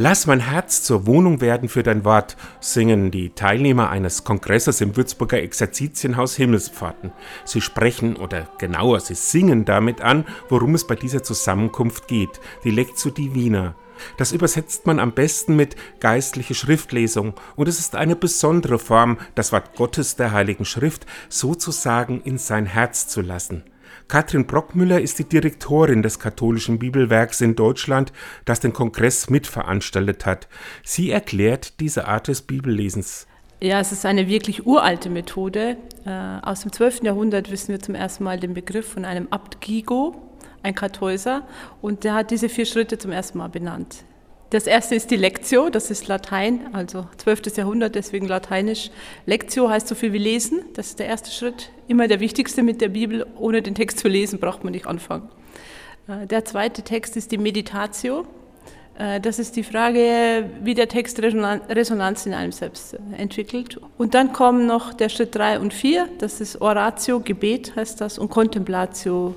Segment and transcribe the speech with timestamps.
[0.00, 4.96] Lass mein Herz zur Wohnung werden für dein Wort, singen die Teilnehmer eines Kongresses im
[4.96, 7.10] Würzburger Exerzitienhaus Himmelspforten.
[7.44, 12.70] Sie sprechen oder genauer, sie singen damit an, worum es bei dieser Zusammenkunft geht, die
[12.70, 13.74] Lectio Divina.
[14.18, 19.50] Das übersetzt man am besten mit geistliche Schriftlesung und es ist eine besondere Form, das
[19.50, 23.64] Wort Gottes der Heiligen Schrift sozusagen in sein Herz zu lassen.
[24.08, 28.12] Katrin Brockmüller ist die Direktorin des katholischen Bibelwerks in Deutschland,
[28.44, 30.48] das den Kongress mitveranstaltet hat.
[30.84, 33.26] Sie erklärt diese Art des Bibellesens.
[33.60, 35.76] Ja, es ist eine wirklich uralte Methode.
[36.06, 36.10] Äh,
[36.42, 37.02] aus dem 12.
[37.02, 40.14] Jahrhundert wissen wir zum ersten Mal den Begriff von einem Abt Gigo,
[40.62, 41.46] ein Kartäuser,
[41.82, 44.04] und der hat diese vier Schritte zum ersten Mal benannt.
[44.50, 47.54] Das erste ist die Lectio, das ist Latein, also 12.
[47.56, 48.90] Jahrhundert, deswegen lateinisch.
[49.26, 51.70] Lectio heißt so viel wie lesen, das ist der erste Schritt.
[51.86, 53.26] Immer der wichtigste mit der Bibel.
[53.36, 55.28] Ohne den Text zu lesen braucht man nicht anfangen.
[56.08, 58.26] Äh, der zweite Text ist die Meditatio.
[58.98, 63.78] Äh, das ist die Frage, wie der Text Resonanz in einem selbst äh, entwickelt.
[63.96, 68.18] Und dann kommen noch der Schritt 3 und 4, das ist Oratio, Gebet heißt das,
[68.18, 69.34] und Contemplatio,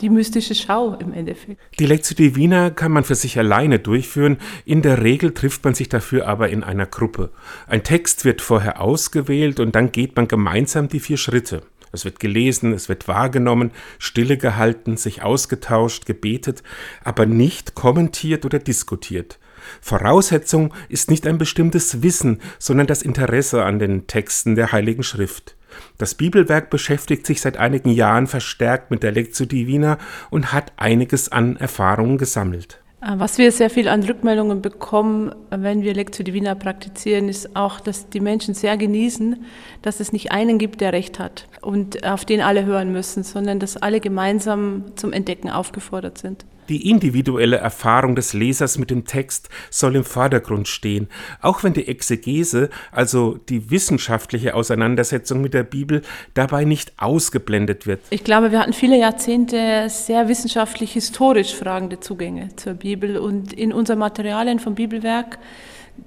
[0.00, 1.60] die mystische Schau im Endeffekt.
[1.78, 5.88] Die Lectio Divina kann man für sich alleine durchführen, in der Regel trifft man sich
[5.88, 7.30] dafür aber in einer Gruppe.
[7.66, 11.62] Ein Text wird vorher ausgewählt und dann geht man gemeinsam die vier Schritte.
[11.92, 16.62] Es wird gelesen, es wird wahrgenommen, stille gehalten, sich ausgetauscht, gebetet,
[17.04, 19.38] aber nicht kommentiert oder diskutiert.
[19.80, 25.54] Voraussetzung ist nicht ein bestimmtes Wissen, sondern das Interesse an den Texten der Heiligen Schrift.
[25.98, 29.98] Das Bibelwerk beschäftigt sich seit einigen Jahren verstärkt mit der Lectio Divina
[30.30, 32.82] und hat einiges an Erfahrungen gesammelt.
[33.02, 37.80] Äh, was wir sehr viel an Rückmeldungen bekommen, wenn wir Lectio Divina praktizieren, ist auch,
[37.80, 39.44] dass die Menschen sehr genießen,
[39.82, 43.58] dass es nicht einen gibt, der Recht hat und auf den alle hören müssen, sondern
[43.58, 46.44] dass alle gemeinsam zum Entdecken aufgefordert sind.
[46.72, 51.06] Die individuelle Erfahrung des Lesers mit dem Text soll im Vordergrund stehen,
[51.42, 56.00] auch wenn die Exegese, also die wissenschaftliche Auseinandersetzung mit der Bibel,
[56.32, 58.00] dabei nicht ausgeblendet wird.
[58.08, 63.98] Ich glaube, wir hatten viele Jahrzehnte sehr wissenschaftlich-historisch fragende Zugänge zur Bibel und in unseren
[63.98, 65.40] Materialien vom Bibelwerk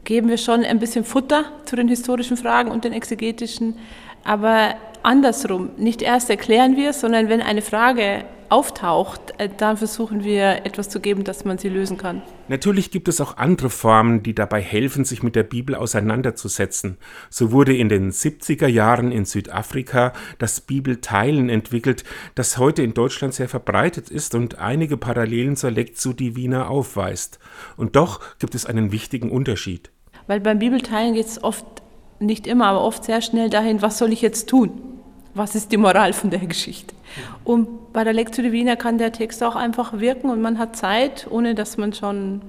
[0.04, 3.78] geben wir schon ein bisschen Futter zu den historischen Fragen und den exegetischen,
[4.24, 5.70] aber andersrum.
[5.78, 11.00] Nicht erst erklären wir, sondern wenn eine Frage auftaucht, äh, dann versuchen wir etwas zu
[11.00, 12.22] geben, dass man sie lösen kann.
[12.48, 16.98] Natürlich gibt es auch andere Formen, die dabei helfen, sich mit der Bibel auseinanderzusetzen.
[17.30, 22.04] So wurde in den 70er Jahren in Südafrika das Bibelteilen entwickelt,
[22.36, 27.40] das heute in Deutschland sehr verbreitet ist und einige Parallelen zur Lectio Divina aufweist.
[27.78, 29.92] Und doch gibt es einen wichtigen Unterschied.
[30.28, 31.66] Weil beim Bibelteilen geht es oft,
[32.20, 34.95] nicht immer, aber oft sehr schnell dahin, was soll ich jetzt tun?
[35.36, 36.96] Was ist die Moral von der Geschichte.
[37.44, 41.28] Und bei der Lectio Divina kann der Text auch einfach wirken und man hat Zeit,
[41.30, 42.42] ohne dass man schon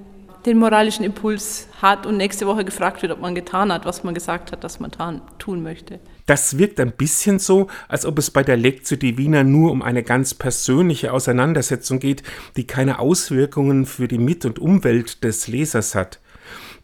[0.45, 4.13] den moralischen Impuls hat und nächste Woche gefragt wird, ob man getan hat, was man
[4.13, 4.91] gesagt hat, dass man
[5.37, 5.99] tun möchte.
[6.25, 10.03] Das wirkt ein bisschen so, als ob es bei der Lectio Divina nur um eine
[10.03, 12.23] ganz persönliche Auseinandersetzung geht,
[12.55, 16.19] die keine Auswirkungen für die Mit- und Umwelt des Lesers hat.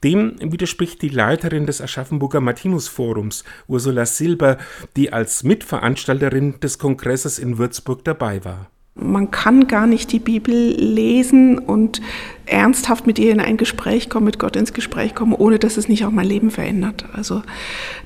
[0.03, 4.57] Dem widerspricht die Leiterin des Aschaffenburger Martinus-Forums, Ursula Silber,
[4.97, 8.69] die als Mitveranstalterin des Kongresses in Würzburg dabei war.
[8.95, 11.99] Man kann gar nicht die Bibel lesen und
[12.45, 15.89] ernsthaft mit ihr in ein Gespräch kommen, mit Gott ins Gespräch kommen, ohne dass es
[15.89, 17.05] nicht auch mein Leben verändert.
[17.11, 17.41] Also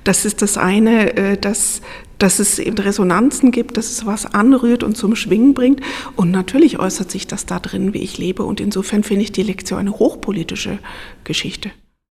[0.05, 1.81] das ist das eine, äh, dass,
[2.19, 5.81] dass es eben Resonanzen gibt, dass es was anrührt und zum Schwingen bringt.
[6.15, 8.43] Und natürlich äußert sich das da drin, wie ich lebe.
[8.43, 10.79] Und insofern finde ich die Lektion eine hochpolitische
[11.25, 11.71] Geschichte.